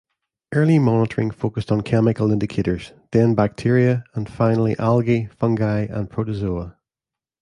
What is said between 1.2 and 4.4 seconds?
focussed on chemical indicators, then bacteria, and